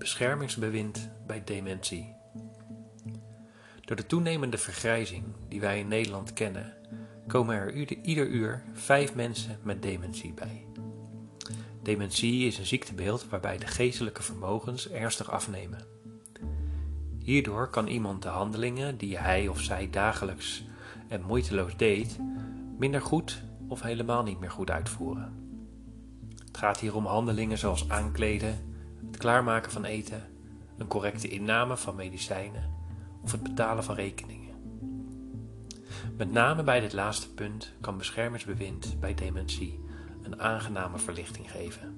[0.00, 2.14] Beschermingsbewind bij dementie.
[3.80, 6.74] Door de toenemende vergrijzing die wij in Nederland kennen,
[7.26, 10.66] komen er ieder uur vijf mensen met dementie bij.
[11.82, 15.84] Dementie is een ziektebeeld waarbij de geestelijke vermogens ernstig afnemen.
[17.18, 20.64] Hierdoor kan iemand de handelingen die hij of zij dagelijks
[21.08, 22.18] en moeiteloos deed,
[22.78, 25.48] minder goed of helemaal niet meer goed uitvoeren.
[26.46, 28.69] Het gaat hier om handelingen zoals aankleden,
[29.20, 30.22] klaarmaken van eten,
[30.78, 32.70] een correcte inname van medicijnen
[33.22, 34.54] of het betalen van rekeningen.
[36.16, 39.80] Met name bij dit laatste punt kan beschermingsbewind bij dementie
[40.22, 41.96] een aangename verlichting geven.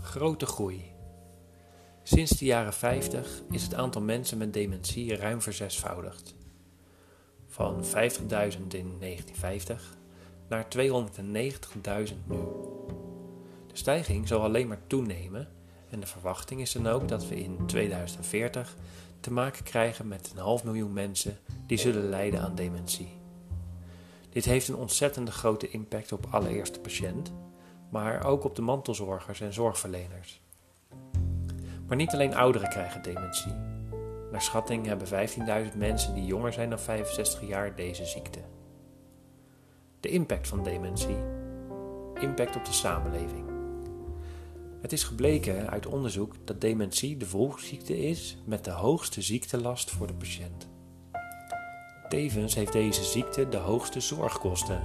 [0.00, 0.84] Grote groei.
[2.02, 6.34] Sinds de jaren 50 is het aantal mensen met dementie ruim verzesvoudigd.
[7.56, 7.90] Van 50.000
[8.68, 9.96] in 1950
[10.48, 12.36] naar 290.000 nu.
[13.66, 15.48] De stijging zal alleen maar toenemen
[15.90, 18.76] en de verwachting is dan ook dat we in 2040
[19.20, 23.08] te maken krijgen met een half miljoen mensen die zullen lijden aan dementie.
[24.30, 27.32] Dit heeft een ontzettende grote impact op allereerst de patiënt,
[27.90, 30.40] maar ook op de mantelzorgers en zorgverleners.
[31.86, 33.75] Maar niet alleen ouderen krijgen dementie.
[34.32, 35.28] Naar schatting hebben
[35.70, 38.40] 15.000 mensen die jonger zijn dan 65 jaar deze ziekte.
[40.00, 41.16] De impact van dementie.
[42.20, 43.44] Impact op de samenleving.
[44.80, 50.06] Het is gebleken uit onderzoek dat dementie de volksziekte is met de hoogste ziektelast voor
[50.06, 50.68] de patiënt.
[52.08, 54.80] Tevens heeft deze ziekte de hoogste zorgkosten.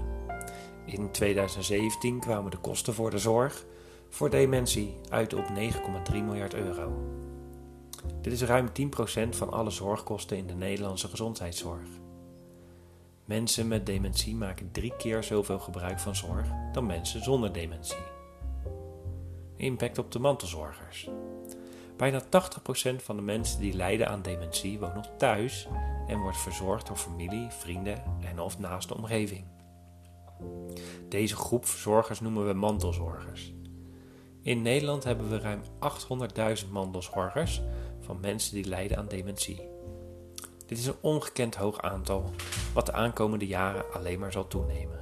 [0.85, 3.65] In 2017 kwamen de kosten voor de zorg
[4.09, 5.45] voor dementie uit op
[6.11, 6.93] 9,3 miljard euro.
[8.21, 11.87] Dit is ruim 10% van alle zorgkosten in de Nederlandse gezondheidszorg.
[13.25, 18.03] Mensen met dementie maken drie keer zoveel gebruik van zorg dan mensen zonder dementie.
[19.55, 21.09] Impact op de mantelzorgers.
[21.97, 22.25] Bijna 80%
[22.95, 25.67] van de mensen die lijden aan dementie woont nog thuis
[26.07, 29.45] en wordt verzorgd door familie, vrienden en of naaste omgeving.
[31.09, 33.53] Deze groep verzorgers noemen we mantelzorgers.
[34.41, 35.61] In Nederland hebben we ruim
[36.63, 37.61] 800.000 mantelzorgers
[38.11, 39.69] van mensen die lijden aan dementie.
[40.65, 42.31] Dit is een ongekend hoog aantal,
[42.73, 44.99] wat de aankomende jaren alleen maar zal toenemen.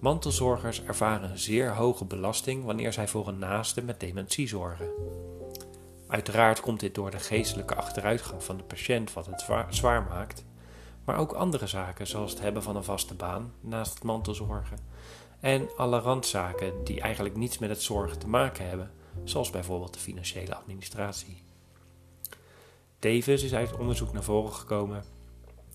[0.00, 4.88] Mantelzorgers ervaren een zeer hoge belasting wanneer zij voor een naaste met dementie zorgen.
[6.08, 10.44] Uiteraard komt dit door de geestelijke achteruitgang van de patiënt wat het zwaar maakt,
[11.04, 14.78] maar ook andere zaken zoals het hebben van een vaste baan naast het mantelzorgen
[15.40, 18.90] en alle randzaken die eigenlijk niets met het zorgen te maken hebben,
[19.24, 21.42] zoals bijvoorbeeld de financiële administratie.
[22.98, 25.04] Tevens is uit onderzoek naar voren gekomen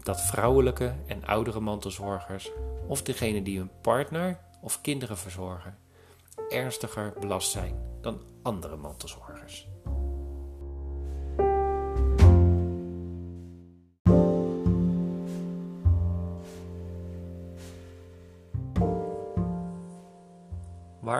[0.03, 2.51] dat vrouwelijke en oudere mantelzorgers
[2.88, 5.78] of degene die hun partner of kinderen verzorgen
[6.49, 9.67] ernstiger belast zijn dan andere mantelzorgers.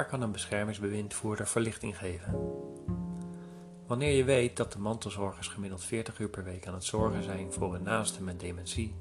[0.10, 2.36] Kan een beschermingsbewindvoerder verlichting geven?
[3.88, 7.52] Wanneer je weet dat de mantelzorgers gemiddeld 40 uur per week aan het zorgen zijn
[7.52, 8.96] voor een naaste met dementie,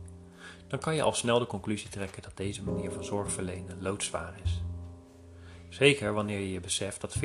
[0.66, 4.62] dan kan je al snel de conclusie trekken dat deze manier van zorgverlenen loodzwaar is.
[5.68, 7.20] Zeker wanneer je je beseft dat 40%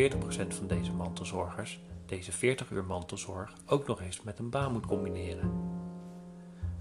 [0.47, 5.51] van deze mantelzorgers deze 40 uur mantelzorg ook nog eens met een baan moet combineren.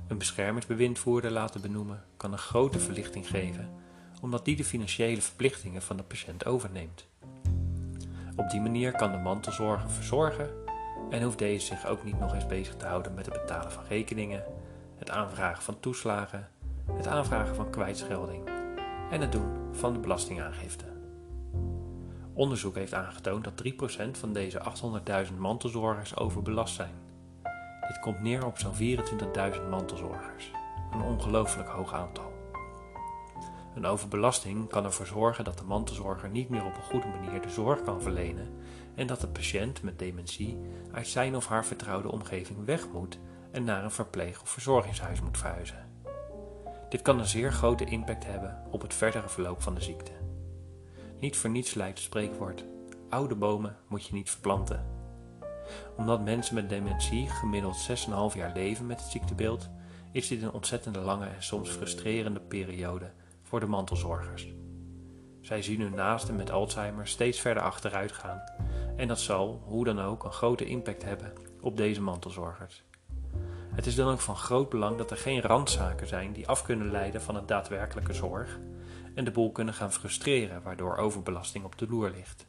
[0.09, 3.71] Een beschermingsbewindvoerder laten benoemen kan een grote verlichting geven
[4.23, 7.07] omdat die de financiële verplichtingen van de patiënt overneemt.
[8.37, 10.51] Op die manier kan de mantelzorger verzorgen
[11.11, 13.85] en hoeft deze zich ook niet nog eens bezig te houden met het betalen van
[13.89, 14.45] rekeningen,
[14.97, 16.49] het aanvragen van toeslagen,
[16.93, 18.49] het aanvragen van kwijtschelding
[19.11, 20.85] en het doen van de belastingaangifte.
[22.33, 24.63] Onderzoek heeft aangetoond dat 3% van deze
[25.27, 26.95] 800.000 mantelzorgers overbelast zijn.
[27.89, 30.51] Dit komt neer op zo'n 24.000 mantelzorgers,
[30.93, 32.32] een ongelooflijk hoog aantal.
[33.75, 37.51] Een overbelasting kan ervoor zorgen dat de mantelzorger niet meer op een goede manier de
[37.51, 38.49] zorg kan verlenen
[38.95, 40.59] en dat de patiënt met dementie
[40.93, 43.19] uit zijn of haar vertrouwde omgeving weg moet
[43.51, 45.91] en naar een verpleeg- of verzorgingshuis moet verhuizen.
[46.89, 50.13] Dit kan een zeer grote impact hebben op het verdere verloop van de ziekte.
[51.19, 52.65] Niet voor niets leidt het spreekwoord:
[53.09, 54.87] oude bomen moet je niet verplanten.
[55.97, 59.71] Omdat mensen met dementie gemiddeld 6,5 jaar leven met het ziektebeeld,
[60.11, 63.13] is dit een ontzettende lange en soms frustrerende periode
[63.53, 64.49] voor de mantelzorgers.
[65.41, 68.43] Zij zien hun naasten met Alzheimer steeds verder achteruit gaan
[68.97, 72.83] en dat zal, hoe dan ook, een grote impact hebben op deze mantelzorgers.
[73.75, 76.91] Het is dan ook van groot belang dat er geen randzaken zijn die af kunnen
[76.91, 78.59] leiden van het daadwerkelijke zorg
[79.15, 82.47] en de boel kunnen gaan frustreren, waardoor overbelasting op de loer ligt.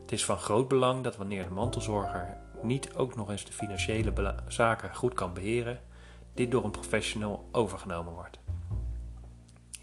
[0.00, 4.34] Het is van groot belang dat wanneer de mantelzorger niet ook nog eens de financiële
[4.48, 5.80] zaken goed kan beheren,
[6.34, 8.38] dit door een professional overgenomen wordt.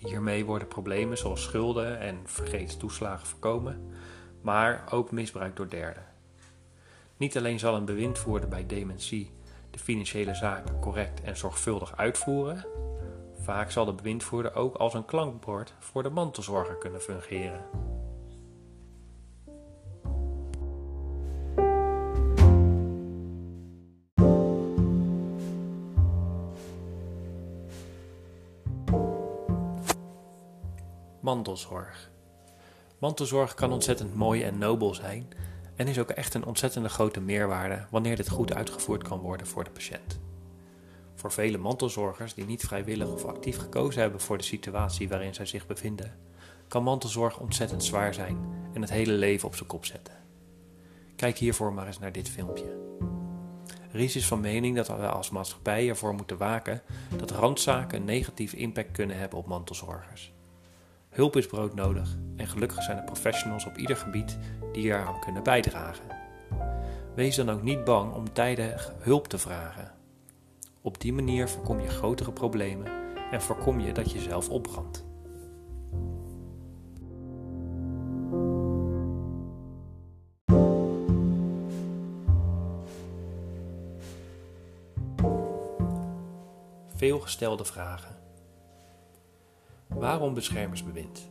[0.04, 3.92] Hiermee worden problemen zoals schulden en vergeten toeslagen voorkomen,
[4.42, 6.06] maar ook misbruik door derden.
[7.18, 9.32] Niet alleen zal een bewindvoerder bij dementie
[9.70, 12.66] de financiële zaken correct en zorgvuldig uitvoeren,
[13.42, 17.93] vaak zal de bewindvoerder ook als een klankbord voor de mantelzorger kunnen fungeren.
[31.24, 32.12] Mantelzorg.
[33.00, 35.28] Mantelzorg kan ontzettend mooi en nobel zijn
[35.75, 39.64] en is ook echt een ontzettende grote meerwaarde wanneer dit goed uitgevoerd kan worden voor
[39.64, 40.20] de patiënt.
[41.16, 45.46] Voor vele mantelzorgers die niet vrijwillig of actief gekozen hebben voor de situatie waarin zij
[45.46, 46.20] zich bevinden,
[46.68, 48.38] kan mantelzorg ontzettend zwaar zijn
[48.74, 50.16] en het hele leven op zijn kop zetten.
[51.16, 52.78] Kijk hiervoor maar eens naar dit filmpje.
[53.92, 56.81] Ries is van mening dat we als maatschappij ervoor moeten waken
[57.18, 60.34] dat randzaken een negatieve impact kunnen hebben op mantelzorgers.
[61.13, 64.38] Hulp is broodnodig en gelukkig zijn er professionals op ieder gebied
[64.71, 66.06] die eraan kunnen bijdragen.
[67.15, 69.92] Wees dan ook niet bang om tijdig hulp te vragen.
[70.81, 72.88] Op die manier voorkom je grotere problemen
[73.31, 75.06] en voorkom je dat je zelf opbrandt.
[86.95, 88.23] Veelgestelde vragen.
[90.04, 91.30] Waarom beschermingsbewind?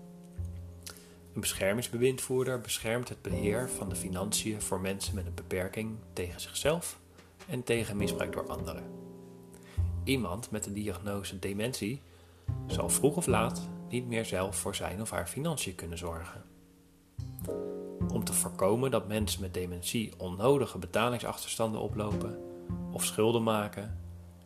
[1.35, 6.99] Een beschermingsbewindvoerder beschermt het beheer van de financiën voor mensen met een beperking tegen zichzelf
[7.49, 8.85] en tegen misbruik door anderen.
[10.05, 12.01] Iemand met de diagnose dementie
[12.67, 16.45] zal vroeg of laat niet meer zelf voor zijn of haar financiën kunnen zorgen.
[18.13, 22.39] Om te voorkomen dat mensen met dementie onnodige betalingsachterstanden oplopen
[22.93, 24.01] of schulden maken,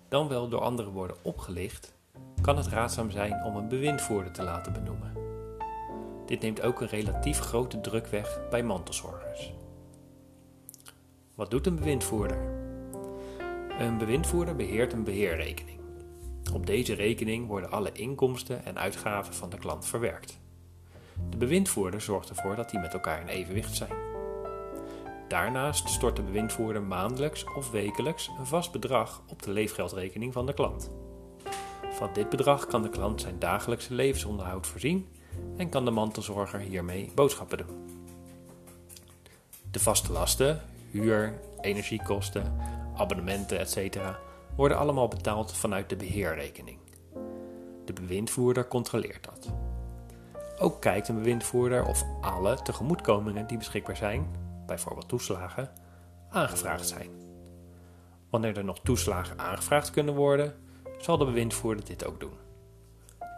[0.09, 1.95] dan wel door anderen worden opgelicht
[2.41, 5.13] kan het raadzaam zijn om een bewindvoerder te laten benoemen.
[6.27, 9.55] Dit neemt ook een relatief grote druk weg bij mantelzorgers.
[11.35, 12.39] Wat doet een bewindvoerder?
[13.79, 15.81] Een bewindvoerder beheert een beheerrekening.
[16.55, 20.39] Op deze rekening worden alle inkomsten en uitgaven van de klant verwerkt.
[21.31, 23.93] De bewindvoerder zorgt ervoor dat die met elkaar in evenwicht zijn.
[25.29, 30.55] Daarnaast stort de bewindvoerder maandelijks of wekelijks een vast bedrag op de leefgeldrekening van de
[30.55, 30.91] klant.
[31.97, 35.09] Van dit bedrag kan de klant zijn dagelijkse levensonderhoud voorzien
[35.57, 38.01] en kan de mantelzorger hiermee boodschappen doen.
[39.71, 40.61] De vaste lasten,
[40.91, 42.57] huur, energiekosten,
[42.97, 43.99] abonnementen etc.
[44.57, 46.79] worden allemaal betaald vanuit de beheerrekening.
[47.85, 49.53] De bewindvoerder controleert dat.
[50.59, 54.27] Ook kijkt een bewindvoerder of alle tegemoetkomingen die beschikbaar zijn,
[54.67, 55.71] bijvoorbeeld toeslagen,
[56.31, 57.11] aangevraagd zijn.
[58.31, 60.66] Wanneer er nog toeslagen aangevraagd kunnen worden,
[60.99, 62.45] zal de bewindvoerder dit ook doen.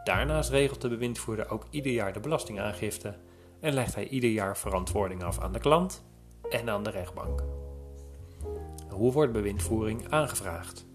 [0.05, 3.17] Daarnaast regelt de bewindvoerder ook ieder jaar de belastingaangifte
[3.61, 6.05] en legt hij ieder jaar verantwoording af aan de klant
[6.51, 7.43] en aan de rechtbank.
[8.89, 10.87] Hoe wordt bewindvoering aangevraagd?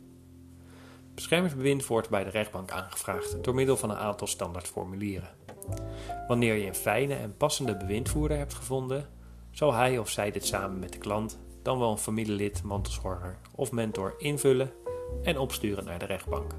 [1.15, 5.29] Beschermingsbewind wordt bij de rechtbank aangevraagd door middel van een aantal standaardformulieren.
[6.27, 9.09] Wanneer je een fijne en passende bewindvoerder hebt gevonden,
[9.51, 13.71] zal hij of zij dit samen met de klant, dan wel een familielid, mantelzorger of
[13.71, 14.73] mentor invullen
[15.23, 16.55] en opsturen naar de rechtbank.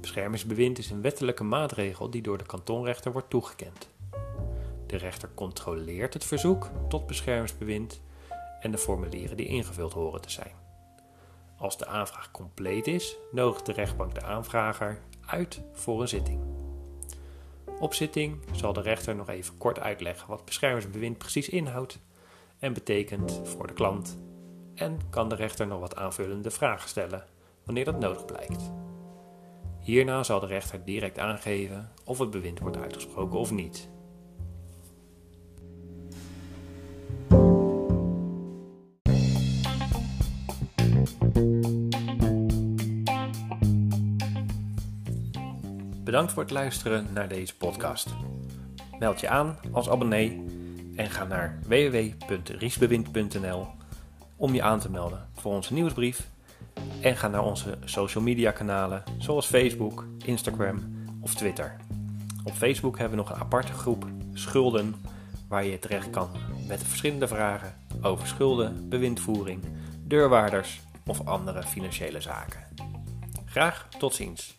[0.00, 3.88] Beschermingsbewind is een wettelijke maatregel die door de kantonrechter wordt toegekend.
[4.86, 8.00] De rechter controleert het verzoek tot beschermingsbewind
[8.60, 10.52] en de formulieren die ingevuld horen te zijn.
[11.58, 16.40] Als de aanvraag compleet is, nodigt de rechtbank de aanvrager uit voor een zitting.
[17.80, 21.98] Op zitting zal de rechter nog even kort uitleggen wat beschermingsbewind precies inhoudt
[22.58, 24.18] en betekent voor de klant
[24.74, 27.24] en kan de rechter nog wat aanvullende vragen stellen
[27.64, 28.72] wanneer dat nodig blijkt.
[29.80, 33.88] Hierna zal de rechter direct aangeven of het bewind wordt uitgesproken of niet.
[46.04, 48.14] Bedankt voor het luisteren naar deze podcast.
[48.98, 50.44] Meld je aan als abonnee
[50.96, 53.66] en ga naar www.riesbewind.nl
[54.36, 56.28] om je aan te melden voor onze nieuwsbrief
[57.00, 61.76] en ga naar onze social media kanalen zoals Facebook, Instagram of Twitter.
[62.44, 64.94] Op Facebook hebben we nog een aparte groep Schulden
[65.48, 66.28] waar je terecht kan
[66.68, 69.62] met verschillende vragen over schulden, bewindvoering,
[70.06, 72.60] deurwaarders of andere financiële zaken.
[73.44, 74.56] Graag tot ziens.